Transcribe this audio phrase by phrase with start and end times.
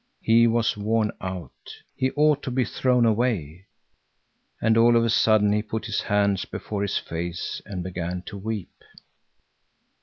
[0.23, 1.75] He was worn .out.
[1.95, 3.67] He ought to be thrown away.
[4.59, 8.35] And all of a sudden he put his hands before his face and began to
[8.35, 8.83] weep.